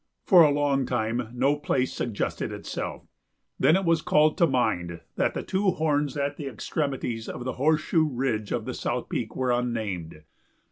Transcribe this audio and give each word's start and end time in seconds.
For 0.23 0.41
a 0.41 0.49
long 0.49 0.87
time 0.87 1.29
no 1.31 1.55
place 1.57 1.93
suggested 1.93 2.51
itself; 2.51 3.03
then 3.59 3.75
it 3.75 3.85
was 3.85 4.01
called 4.01 4.35
to 4.39 4.47
mind 4.47 5.01
that 5.15 5.35
the 5.35 5.43
two 5.43 5.69
horns 5.69 6.17
at 6.17 6.37
the 6.37 6.47
extremities 6.47 7.29
of 7.29 7.43
the 7.45 7.53
horseshoe 7.53 8.09
ridge 8.09 8.51
of 8.51 8.65
the 8.65 8.73
South 8.73 9.09
Peak 9.09 9.35
were 9.35 9.51
unnamed. 9.51 10.23